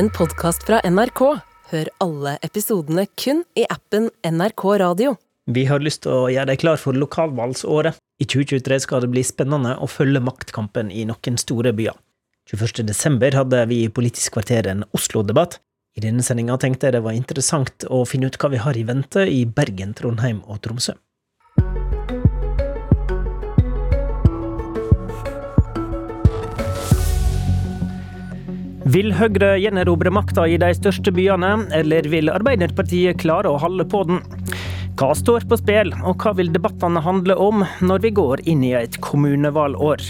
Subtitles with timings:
[0.00, 1.20] en podkast fra NRK.
[1.70, 5.10] Hør alle episodene kun i appen NRK Radio.
[5.44, 7.98] Vi har lyst til å gjøre deg klar for lokalvalgsåret.
[8.20, 11.98] I 2023 skal det bli spennende å følge maktkampen i noen store byer.
[12.48, 12.86] 21.
[12.88, 15.58] desember hadde vi i Politisk kvarter en Oslo-debatt.
[15.98, 18.86] I denne sendinga tenkte jeg det var interessant å finne ut hva vi har i
[18.88, 20.96] vente i Bergen, Trondheim og Tromsø.
[28.88, 34.00] Vil Høyre gjenerobre makta i de største byene, eller vil Arbeiderpartiet klare å holde på
[34.08, 34.22] den?
[34.96, 38.72] Hva står på spill, og hva vil debattene handle om når vi går inn i
[38.80, 40.00] et kommunevalgår?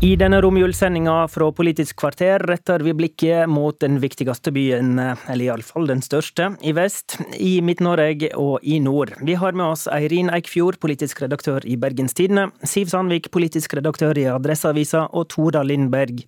[0.00, 5.88] I denne romjulssendinga fra Politisk kvarter retter vi blikket mot den viktigste byen, eller iallfall
[5.88, 9.14] den største, i vest, i Midt-Norge og i nord.
[9.24, 14.20] Vi har med oss Eirin Eikfjord, politisk redaktør i Bergens Tidende, Siv Sandvik, politisk redaktør
[14.20, 16.20] i Adresseavisa, og Tora Lindberg,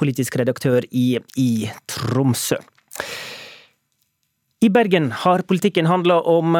[0.00, 1.50] politisk redaktør i, i
[1.92, 2.62] Tromsø.
[4.62, 6.54] I Bergen har politikken handla om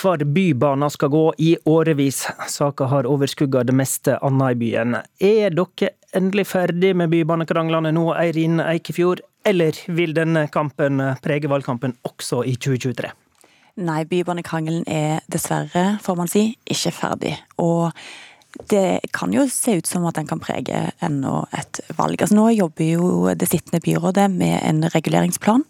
[0.00, 2.24] hvor bybanen skal gå i årevis.
[2.50, 4.96] Saka har overskugga det meste annet i byen.
[5.22, 11.94] Er dere endelig ferdig med bybanekranglene nå, Eirin Eikefjord, eller vil denne kampen prege valgkampen
[12.02, 13.14] også i 2023?
[13.86, 17.36] Nei, bybanekrangelen er dessverre, får man si, ikke ferdig.
[17.62, 17.94] Og
[18.70, 22.20] det kan jo se ut som at den kan prege enda et valg.
[22.20, 25.64] Altså Nå jobber jo det sittende byrådet med en reguleringsplan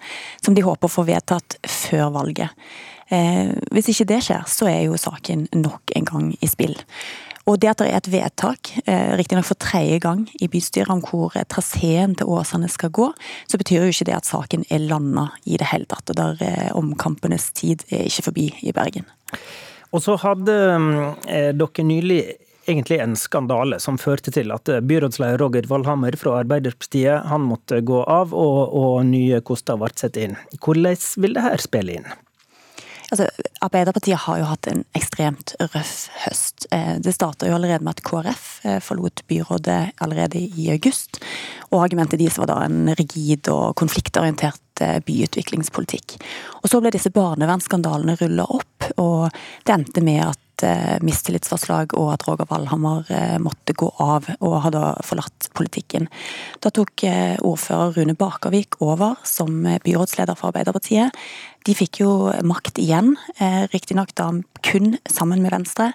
[0.45, 2.53] som de håper får vedtatt før valget.
[3.09, 6.77] Eh, hvis ikke det skjer, så er jo saken nok en gang i spill.
[7.45, 11.03] Og det at det er et vedtak, eh, riktignok for tredje gang i bystyret, om
[11.05, 13.11] hvor traseen til Åsane skal gå,
[13.49, 16.09] så betyr jo ikke det at saken er landa i det hele tatt.
[16.09, 19.05] Og der eh, omkampenes tid er ikke forbi i Bergen.
[19.93, 20.57] Og så hadde
[21.29, 22.23] eh, dere nylig
[22.67, 28.03] egentlig en skandale som førte til at byrådsleder Roger Valhammer fra Arbeiderpartiet han måtte gå
[28.03, 30.39] av, og, og nye koster ble satt inn.
[30.59, 32.15] Hvordan vil det her spille inn?
[33.13, 33.29] Altså,
[33.63, 36.67] Arbeiderpartiet har jo hatt en ekstremt røff høst.
[36.75, 41.21] Eh, det starta allerede med at KrF eh, forlot byrådet allerede i august.
[41.71, 46.17] Og argumentet deres var da en rigid og konfliktorientert eh, byutviklingspolitikk.
[46.63, 49.29] Og Så ble disse barnevernsskandalene rulla opp, og
[49.65, 50.41] det endte med at
[51.03, 53.09] mistillitsforslag og at Roger Valhammer
[53.43, 56.07] måtte gå av og hadde forlatt politikken.
[56.63, 57.03] Da tok
[57.43, 61.11] ordfører Rune Bakervik over som byrådsleder for Arbeiderpartiet.
[61.65, 62.11] De fikk jo
[62.45, 64.29] makt igjen, eh, riktignok da
[64.63, 65.93] kun sammen med Venstre.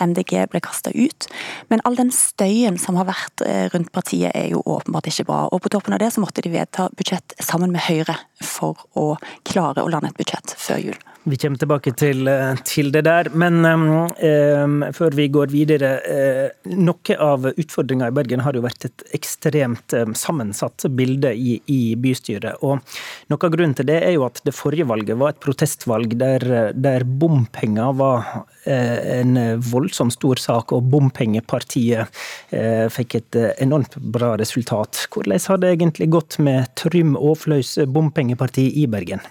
[0.00, 1.28] MDG ble kasta ut.
[1.70, 5.48] Men all den støyen som har vært eh, rundt partiet er jo åpenbart ikke bra.
[5.52, 9.16] Og på toppen av det så måtte de vedta budsjett sammen med Høyre for å
[9.48, 11.00] klare å lande et budsjett før jul.
[11.24, 15.90] Vi kommer tilbake til, eh, til det der, men um, før vi går videre.
[16.02, 21.60] Uh, noe av utfordringa i Bergen har jo vært et ekstremt um, sammensatt bilde i,
[21.70, 22.58] i, bystyret.
[22.66, 22.82] Og
[23.30, 26.72] noe av grunnen til det er jo at det forrige valget var et protestvalg der,
[26.74, 28.26] der bompenger var
[28.66, 32.10] uh, en voldsomt stor sak, og bompengepartiet
[32.50, 35.04] uh, fikk et enormt bra resultat.
[35.14, 39.22] Hvordan har det egentlig gått med Trym Aafløys bompengeparti i Bergen?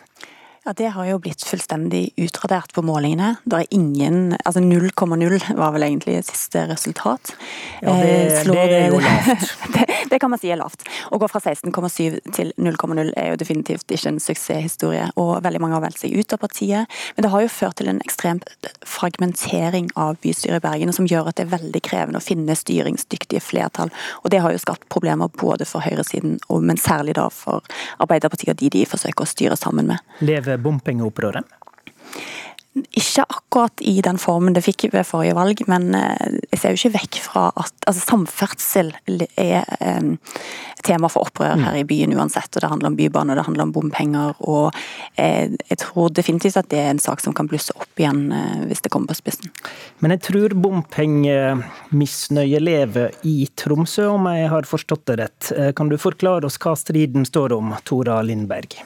[0.64, 3.32] Ja, Det har jo blitt fullstendig utradert på målingene.
[3.50, 7.32] Det er ingen, altså 0,0 var vel egentlig siste resultat.
[7.82, 9.56] Ja, det, eh, det er jo lavt.
[9.74, 10.86] det, det, kan man si er lavt.
[11.10, 15.08] Å gå fra 16,7 til 0,0 er jo definitivt ikke en suksesshistorie.
[15.18, 16.94] Og veldig mange har valgt seg ut av partiet.
[17.16, 18.44] Men det har jo ført til en ekstrem
[18.86, 23.42] fragmentering av bystyret i Bergen, som gjør at det er veldig krevende å finne styringsdyktige
[23.42, 23.90] flertall.
[24.22, 27.66] Og det har jo skapt problemer både for høyresiden, men særlig da for
[27.98, 30.06] Arbeiderpartiet og de de forsøker å styre sammen med.
[30.22, 31.58] Lever bompengeopprøret?
[32.72, 36.80] Ikke akkurat i den formen det fikk ved forrige valg, men eh, jeg ser jo
[36.80, 38.94] ikke vekk fra at altså, samferdsel
[39.36, 40.14] er um,
[40.80, 42.48] tema for opprør her i byen uansett.
[42.56, 44.32] og Det handler om bybane, det handler om bompenger.
[44.40, 44.72] og
[45.20, 48.64] eh, Jeg tror definitivt at det er en sak som kan blusse opp igjen eh,
[48.72, 49.52] hvis det kommer på spissen.
[50.00, 55.52] Men jeg tror bompengemisnøye lever i Tromsø, om jeg har forstått det rett.
[55.76, 58.80] Kan du forklare oss hva striden står om, Tora Lindberg?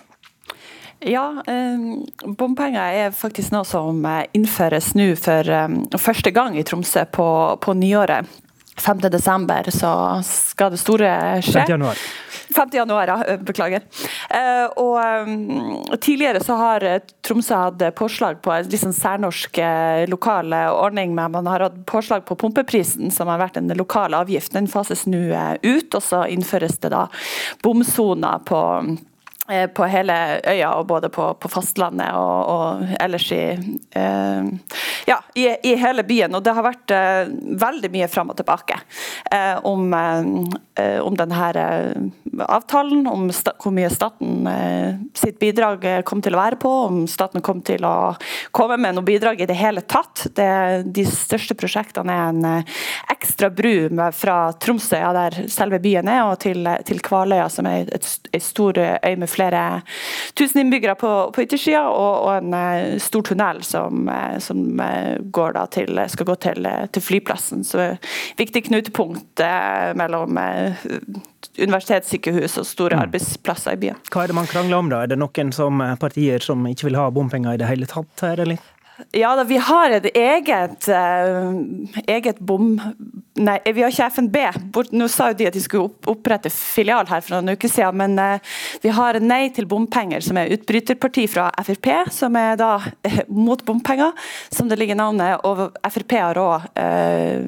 [1.05, 1.77] Ja, eh,
[2.25, 7.27] bompenger er faktisk noe som eh, innføres nå for eh, første gang i Tromsø på,
[7.61, 8.41] på nyåret.
[8.81, 9.05] 5.
[9.13, 9.91] desember så
[10.25, 11.11] skal det store
[11.45, 11.61] skje.
[11.61, 11.69] 5.
[11.75, 12.01] januar.
[12.55, 12.73] 5.
[12.75, 13.37] januar, ja.
[13.39, 13.85] Beklager.
[14.81, 16.83] Og Tidligere så har
[17.23, 19.61] Tromsø hatt påslag på en liksom særnorsk
[20.11, 21.15] lokal ordning.
[21.15, 24.51] Men Man har hatt påslag på pumpeprisen, som har vært en lokal avgift.
[24.51, 25.23] Den fases nå
[25.63, 27.07] ut, og så innføres det da
[27.63, 29.14] bomsoner på Eh,
[29.75, 30.13] på hele
[30.49, 33.43] øya, og både på, på fastlandet og, og ellers i,
[33.95, 34.47] eh,
[35.05, 36.35] Ja, i, i, hele byen.
[36.35, 37.29] Og det har vært uh,
[37.61, 38.77] veldig mye fram og tilbake
[39.29, 41.49] uh, om, uh, om denne
[42.41, 44.47] avtalen, om hvor mye staten
[45.15, 48.15] sitt bidrag kom til å være på, om staten kom til å
[48.55, 50.25] komme med noe bidrag i det hele tatt.
[50.35, 50.49] Det,
[50.83, 52.65] de største prosjektene er en
[53.13, 57.87] ekstra bru fra Tromsø, ja, der selve byen er, og til, til Kvaløya, som er
[57.95, 59.63] et stor øy med flere
[60.35, 64.11] tusen innbyggere på, på yttersida, og, og, en stor tunnel som,
[64.43, 64.65] som
[65.75, 67.63] til, skal gå til, til flyplassen.
[67.63, 67.95] Så
[68.37, 70.85] viktig knutepunkt eh, mellom eh,
[71.57, 73.05] universitetssykehus og store mm.
[73.07, 73.99] arbeidsplasser i byen.
[74.11, 75.03] Hva er det man krangler om da?
[75.03, 78.25] Er det noen som, eh, partier som ikke vil ha bompenger i det hele tatt
[78.25, 78.61] her, eller?
[79.11, 81.51] Ja da, vi har et eget, uh,
[82.07, 82.75] eget bom...
[83.35, 84.37] Nei, vi har ikke FNB.
[84.95, 88.15] Nå sa jo de at de skulle opprette filial her for noen uker siden, men
[88.15, 93.17] uh, vi har Nei til bompenger, som er utbryterparti fra Frp, som er da uh,
[93.27, 94.15] mot bompenger,
[94.47, 95.43] som det ligger navnet.
[95.43, 96.69] Og Frp har òg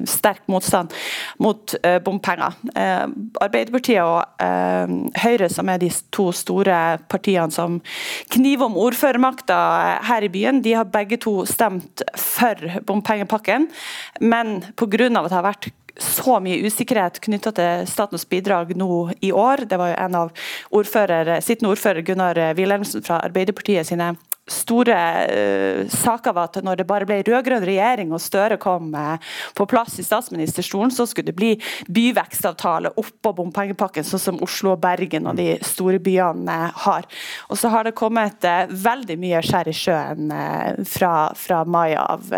[0.08, 0.92] sterk motstand
[1.40, 1.72] mot
[2.04, 2.56] bompenger.
[3.40, 4.44] Arbeiderpartiet og
[5.22, 7.78] Høyre, som er de to store partiene som
[8.34, 9.58] kniver om ordførermakta
[10.08, 13.68] her i byen, de har begge to stemt for bompengepakken,
[14.20, 15.06] men pga.
[15.06, 19.66] at det har vært så mye usikkerhet knytta til statens bidrag nå i år.
[19.66, 20.32] Det var jo en av
[20.70, 24.12] ordfører, sittende ordfører Gunnar Wilhelmsen fra Arbeiderpartiet sine
[24.48, 24.96] store
[25.28, 29.16] uh, saker var at når det bare ble rød-grønn regjering og Støre kom uh,
[29.56, 31.52] på plass i statsministerstolen, så skulle det bli
[31.88, 37.08] byvekstavtale oppå bompengepakken, sånn som Oslo og Bergen og de store byene uh, har.
[37.48, 40.30] Og så har det kommet veldig mye skjær i sjøen
[40.88, 42.28] fra, fra, mai av.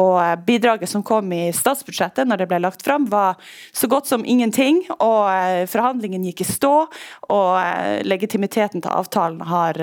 [0.00, 3.38] og bidraget som kom i statsbudsjettet når det ble lagt fram, var
[3.72, 4.82] så godt som ingenting.
[4.98, 6.74] Og forhandlingen gikk i stå,
[7.34, 9.80] og legitimiteten til avtalen har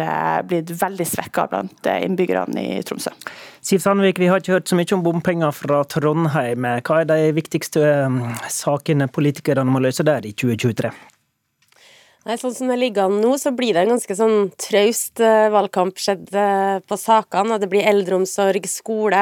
[0.48, 3.12] blitt veldig svekka merka blant eh, innbyggerne i Tromsø.
[3.62, 6.66] Siv Sandvik, vi har ikke hørt så mye om bompenger fra Trondheim.
[6.82, 8.18] Hva er de viktigste eh,
[8.50, 10.92] sakene politikerne må løse der i 2023?
[12.28, 15.48] Nei, sånn som det ligger an nå, så blir det en ganske sånn traust uh,
[15.54, 17.56] valgkamp skjedd uh, på sakene.
[17.56, 19.22] Det blir eldreomsorg, skole.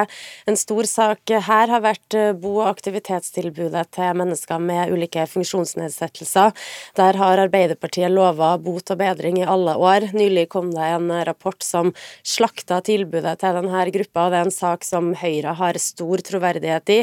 [0.49, 6.55] En stor sak her har vært uh, bo- og aktivitetstilbudet til mennesker med ulike funksjonsnedsettelser.
[6.97, 10.07] Der har Arbeiderpartiet lova bot og bedring i alle år.
[10.17, 11.93] Nylig kom det en rapport som
[12.25, 16.95] slakta tilbudet til denne gruppa, og det er en sak som Høyre har stor troverdighet
[16.95, 16.99] i.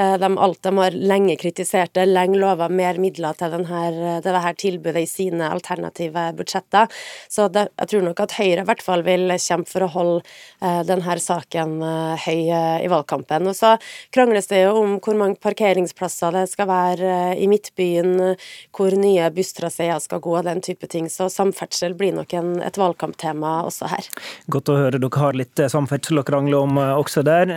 [0.00, 3.84] De, alt de har lenge kritisert det, lenge lova mer midler til, denne,
[4.24, 6.88] til dette tilbudet i sine sine alternative budsjetter.
[7.28, 10.22] Så det, jeg tror nok at Høyre i hvert fall vil kjempe for å holde
[10.62, 13.48] eh, denne saken eh, høy eh, i valgkampen.
[13.48, 13.76] Og så
[14.12, 18.36] krangles det jo om hvor mange parkeringsplasser det skal være i Midtbyen,
[18.74, 21.08] hvor nye busstraseer skal gå, den type ting.
[21.10, 24.08] Så samferdsel blir nok en, et valgkamptema også her.
[24.52, 27.50] Godt å høre dere har litt samferdsel å krangle om også der.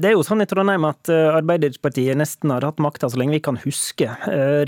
[0.00, 3.44] Det er jo sånn i Trondheim at Arbeiderpartiet nesten har hatt makta så lenge vi
[3.44, 4.10] kan huske.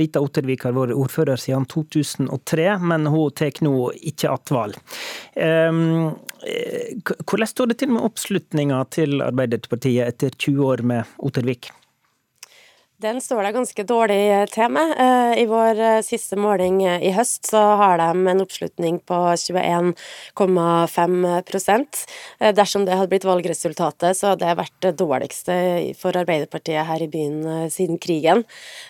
[0.01, 4.75] Rita Ottervik har vært ordfører siden 2003 tre, men hun tar nå ikke attval.
[5.35, 6.13] Ehm,
[7.27, 11.71] hvordan står det til med oppslutninga til Arbeiderpartiet etter 20 år med Ottervik?
[13.01, 14.91] Den står det ganske dårlig til med.
[15.01, 19.17] Eh, I vår eh, siste måling eh, i høst så har de en oppslutning på
[19.41, 21.97] 21,5%
[22.57, 25.55] Dersom det hadde blitt valgresultatet, så hadde det vært det dårligste
[25.97, 28.45] for Arbeiderpartiet her i byen siden krigen.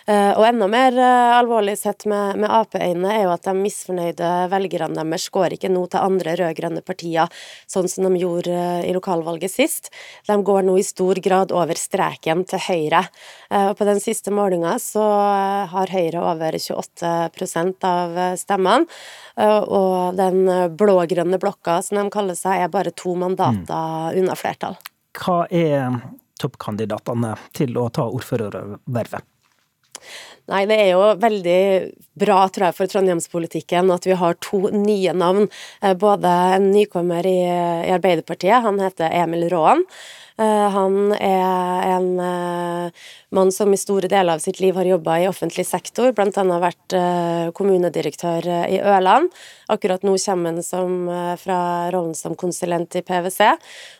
[0.07, 0.93] Og enda mer
[1.35, 5.85] alvorlig sett med, med Ap-øyne er jo at de misfornøyde velgerne deres går ikke nå
[5.91, 7.25] til andre rød-grønne partier,
[7.69, 8.55] sånn som de gjorde
[8.87, 9.83] i lokalvalget sist.
[10.29, 13.01] De går nå i stor grad over streken til Høyre.
[13.51, 15.03] Og på den siste målinga så
[15.71, 17.11] har Høyre over 28
[17.87, 18.87] av stemmene.
[19.37, 20.45] Eh, og den
[20.77, 24.21] blå-grønne blokka, som de kaller seg, er bare to mandater mm.
[24.21, 24.79] unna flertall.
[25.17, 26.01] Hva er
[26.41, 29.27] toppkandidatene til å ta ordførervervet?
[30.51, 31.59] Nei, det er jo veldig
[32.19, 35.47] bra, tror jeg, for trondheimspolitikken at vi har to nye navn.
[35.81, 39.85] Eh, både en nykommer i, i Arbeiderpartiet, han heter Emil Råen.
[40.39, 45.17] Eh, han er en eh, mann som i store deler av sitt liv har jobba
[45.19, 46.45] i offentlig sektor, bl.a.
[46.63, 49.31] vært eh, kommunedirektør i Ørland.
[49.71, 51.07] Akkurat nå kommer han som,
[51.39, 51.59] fra
[51.93, 53.53] rollen som konsulent i PwC.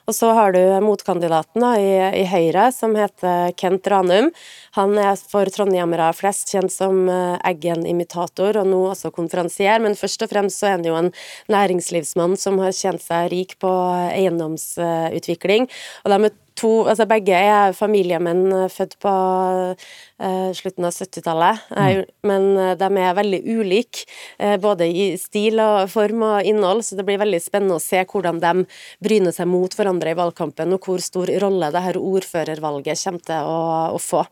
[0.09, 4.31] Og så har du motkandidaten da, i, i, Høyre, som heter Kent Ranum.
[4.75, 10.33] Han er for trondhjemmere flest kjent som Eggen-imitator, og nå også konferansier, men først og
[10.33, 11.13] fremst så er han jo en
[11.51, 13.71] næringslivsmann som har tjent seg rik på
[14.11, 15.69] eiendomsutvikling.
[16.03, 16.30] og de
[16.61, 22.01] to Altså begge er familiemenn født på uh, slutten av 70-tallet, mm.
[22.27, 22.47] men
[22.79, 24.05] de er veldig ulike,
[24.41, 28.03] uh, både i stil og form og innhold, så det blir veldig spennende å se
[28.05, 28.65] hvordan de
[29.03, 33.49] bryner seg mot hverandre i valgkampen, og hvor stor rolle det her ordførervalget kommer til
[33.49, 33.61] å,
[33.97, 34.25] å få.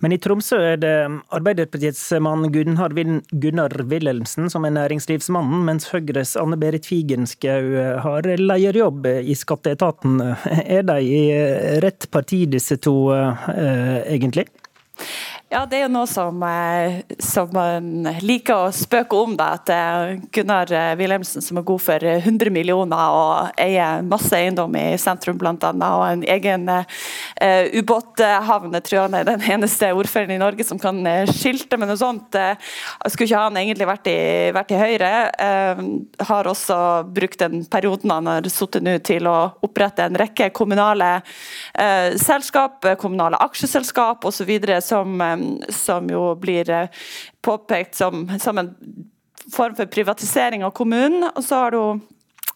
[0.00, 0.94] Men i Tromsø er det
[1.34, 2.94] Arbeiderpartiets mann Gunnar,
[3.30, 7.72] Gunnar Wilhelmsen som er næringslivsmannen, mens Høyres Anne Berit Figenschou
[8.04, 10.20] har lederjobb i skatteetaten.
[10.66, 11.24] Er de i
[11.82, 14.46] rett parti, disse to, eh, egentlig?
[15.46, 19.36] Ja, det er jo noe som, eh, som man liker å spøke om.
[19.38, 24.34] Da, at eh, Gunnar eh, Wilhelmsen som er god for 100 millioner og eier masse
[24.34, 25.70] eiendom i sentrum bl.a.
[25.70, 26.82] og en egen uh,
[27.78, 28.74] ubåthavn.
[28.74, 30.98] Jeg han er den eneste ordføreren i Norge som kan
[31.30, 32.34] skilte med noe sånt.
[32.34, 34.18] Jeg skulle ikke han egentlig vært i,
[34.56, 35.12] vært i Høyre.
[35.38, 40.50] Uh, har også brukt den perioden han har sittet nå til å opprette en rekke
[40.50, 44.56] kommunale uh, selskap, kommunale aksjeselskap osv.
[44.82, 45.22] som
[45.68, 46.88] som jo blir eh,
[47.44, 48.72] påpekt som, som en
[49.52, 51.28] form for privatisering av kommunen.
[51.34, 52.00] Og så har du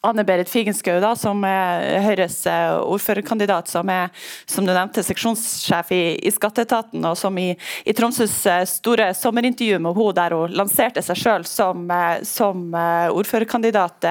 [0.03, 4.09] Anne Berit Figenschou, som er Høyres eh, ordførerkandidat, som er
[4.49, 7.51] som du nevnte, seksjonssjef i, i Skatteetaten, og som i,
[7.85, 12.63] i, Tromsøs eh, store sommerintervju med henne der hun lanserte seg selv som, eh, som
[12.73, 14.09] ordførerkandidat,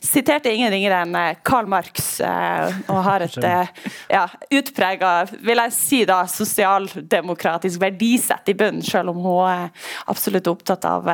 [0.00, 3.36] siterte ingen ringere enn Karl Marx, og har et
[4.08, 5.12] ja, utprega,
[5.44, 9.68] vil jeg si da, sosialdemokratisk verdisett i bunnen, selv om hun er
[10.08, 11.12] absolutt opptatt av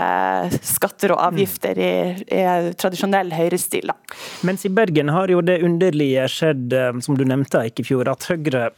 [0.62, 1.92] skatter og avgifter i,
[2.30, 2.44] i
[2.78, 3.90] tradisjonell høyrestil.
[3.90, 4.03] da.
[4.46, 8.10] Mens i Bergen har jo det underlige skjedd, eh, som du nevnte ikke i fjor,
[8.10, 8.70] at Høyre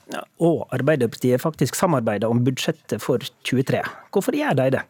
[0.43, 3.83] og Arbeiderpartiet faktisk samarbeider om budsjettet for 23.
[4.15, 4.85] Hvorfor gjør de det?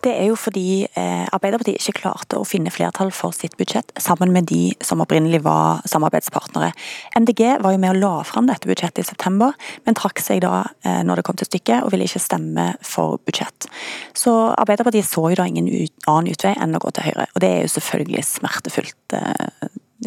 [0.00, 4.32] Det er jo fordi eh, Arbeiderpartiet ikke klarte å finne flertall for sitt budsjett sammen
[4.34, 6.72] med de som opprinnelig var samarbeidspartnere.
[7.20, 9.54] MDG var jo med og la fram dette budsjettet i september,
[9.86, 13.20] men trakk seg da eh, når det kom til stykket og ville ikke stemme for
[13.28, 13.68] budsjett.
[14.16, 15.68] Så Arbeiderpartiet så jo da ingen
[16.08, 19.20] annen utvei enn å gå til Høyre, og det er jo selvfølgelig smertefullt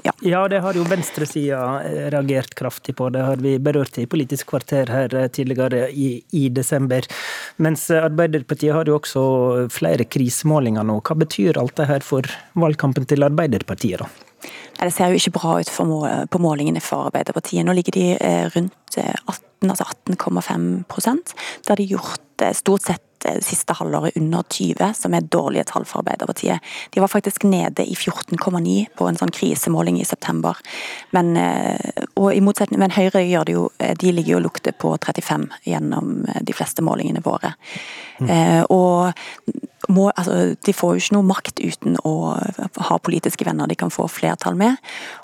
[0.01, 0.11] ja.
[0.21, 3.09] ja, det har jo venstresida eh, reagert kraftig på.
[3.13, 7.05] Det har vi berørt i Politisk kvarter her eh, tidligere i, i desember.
[7.61, 9.23] Mens Arbeiderpartiet har jo også
[9.73, 10.97] flere krisemålinger nå.
[11.05, 12.25] Hva betyr alt det her for
[12.57, 14.09] valgkampen til Arbeiderpartiet, da?
[14.83, 15.69] Det ser jo ikke bra ut
[16.33, 17.61] på målingene for Arbeiderpartiet.
[17.63, 23.39] Nå ligger de eh, rundt 18, altså 18,5 Det har de gjort stort sett Eh,
[23.41, 26.59] siste halvåret under 20, som er dårlige tall for Arbeiderpartiet.
[26.91, 30.57] De var faktisk nede i 14,9 på en sånn krisemåling i september.
[31.11, 31.77] Men, eh,
[32.33, 36.25] i men Høyre gjør det jo, eh, de ligger jo og lukter på 35 gjennom
[36.41, 37.53] de fleste målingene våre.
[38.19, 38.65] Mm.
[38.69, 39.13] Og
[39.91, 42.13] må, altså, de får jo ikke noe makt uten å
[42.87, 44.73] ha politiske venner de kan få flertall med.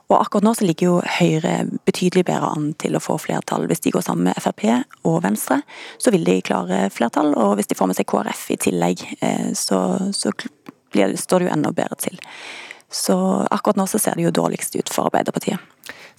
[0.10, 1.54] Og akkurat nå så ligger jo Høyre
[1.88, 3.64] betydelig bedre an til å få flertall.
[3.70, 4.64] Hvis de går sammen med Frp
[5.08, 5.58] og Venstre,
[6.02, 7.30] så vil de klare flertall.
[7.40, 9.80] Og hvis de får med seg KrF i tillegg, eh, så,
[10.16, 10.28] så
[10.92, 12.18] blir, står det jo enda bedre til.
[12.90, 13.16] Så
[13.54, 15.60] akkurat nå så ser det jo dårligst ut for Arbeiderpartiet.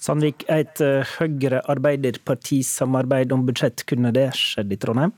[0.01, 5.13] Sandvik, et eh, Høyre-Arbeiderparti-samarbeid om budsjett, kunne det skjedd i Trondheim?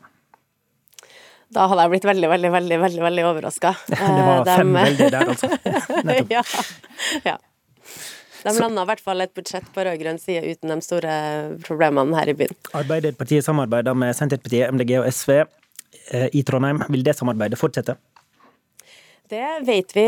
[1.53, 3.74] Da hadde jeg blitt veldig, veldig, veldig veldig, veldig overraska.
[3.89, 4.55] Det var de...
[4.60, 5.50] fem veldig der, altså.
[6.33, 6.43] ja.
[7.29, 7.36] ja.
[8.43, 11.13] De landa i hvert fall et budsjett på rød-grønn side uten de store
[11.63, 12.57] problemene her i byen.
[12.75, 16.83] Arbeiderpartiet samarbeider med Senterpartiet, MDG og SV eh, i Trondheim.
[16.91, 17.95] Vil det samarbeidet fortsette?
[19.34, 20.04] Det vet vi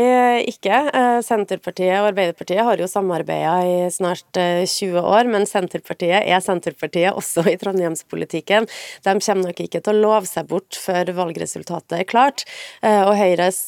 [0.46, 0.76] ikke.
[0.94, 6.42] Eh, Senterpartiet og Arbeiderpartiet har jo samarbeida i snart 20 eh, år, men Senterpartiet er
[6.44, 8.68] Senterpartiet også i trondheimspolitikken.
[9.02, 12.44] De kommer nok ikke til å love seg bort før valgresultatet er klart.
[12.86, 13.64] Eh, og Høyres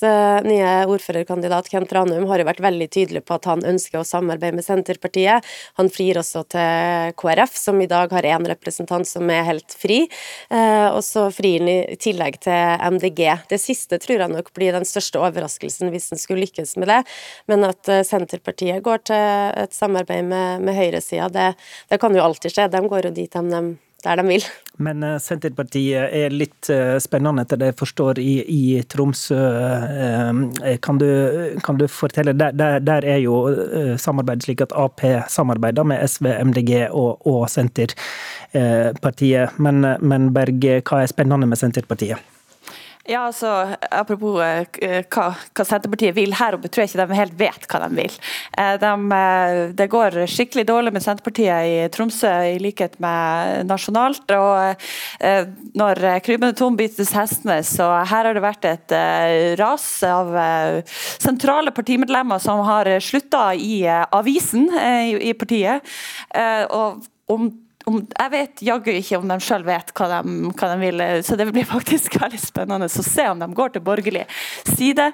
[0.47, 4.61] nye ordførerkandidat Kent Ranum har jo vært veldig tydelig på at han ønsker å samarbeide
[4.61, 5.49] med Senterpartiet.
[5.81, 10.05] Han frir også til KrF, som i dag har én representant som er helt fri,
[10.53, 13.23] og så frir han i tillegg til MDG.
[13.51, 16.89] Det siste tror jeg nok blir den største overraskelsen overraskelsen hvis en skulle lykkes med
[16.89, 17.05] det.
[17.49, 21.55] Men at eh, Senterpartiet går til et samarbeid med, med høyresida, det,
[21.89, 22.69] det, kan jo alltid skje.
[22.69, 24.45] De går jo dit de, de der de vil.
[24.79, 29.35] Men eh, Senterpartiet er litt eh, spennende, etter det jeg forstår, i, i Tromsø.
[30.85, 31.09] Kan du,
[31.65, 33.55] kan du fortelle, der, der, der, er jo
[33.99, 39.49] samarbeidet slik at Ap samarbeider med SV, MDG og, og Senterpartiet.
[39.59, 42.38] Men, men Berg, hva er spennende med Senterpartiet?
[43.09, 43.49] Ja, altså,
[43.91, 44.65] Apropos uh,
[45.09, 48.17] hva, hva, Senterpartiet vil her oppe, tror jeg ikke de helt vet hva de vil.
[48.53, 49.21] Uh, de,
[49.79, 54.29] det går skikkelig dårlig med Senterpartiet i Tromsø, i likhet med nasjonalt.
[54.37, 54.85] og
[55.79, 58.95] Når krybbende tom byttes hestene, så her har det vært et
[59.61, 60.35] ras av
[60.93, 65.97] sentrale partimedlemmer som har slutta i avisen i partiet.
[66.69, 67.51] og om
[67.89, 71.37] om, jeg vet jaggu ikke om de sjøl vet hva de, hva de, vil, så
[71.39, 74.25] det blir faktisk veldig spennende å se om de går til borgerlig
[74.69, 75.09] side,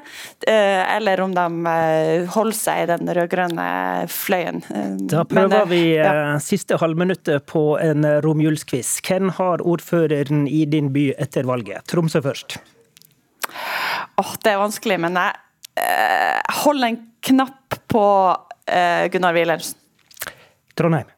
[0.50, 3.68] eh, eller om de eh, holder seg i den rød-grønne
[4.12, 4.62] fløyen.
[5.10, 6.36] Da prøver Men, vi ja.
[6.42, 8.96] siste halvminuttet på en romjulskviss.
[9.04, 11.86] Hvem har ordføreren i din by etter valget?
[11.90, 12.58] Tromsø først.
[14.20, 18.04] Oh, det er vanskelig, men jeg holder en knapp på
[19.12, 19.78] Gunnar Wilhelmsen.
[20.78, 21.13] Trondheim.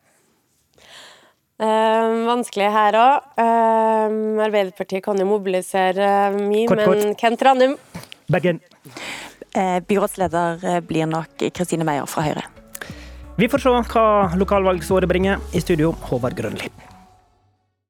[1.56, 3.28] Uh, vanskelig her òg.
[3.40, 7.14] Uh, Arbeiderpartiet kan jo mobilisere mye, kort, men.
[7.16, 7.78] Kent Ranum.
[8.28, 8.60] Bergen.
[9.56, 12.44] Uh, byrådsleder blir nok Kristine Meyer fra Høyre.
[13.36, 14.04] Vi får se hva
[14.36, 15.40] lokalvalgsåret bringer.
[15.56, 16.72] I studio, Håvard Grønli.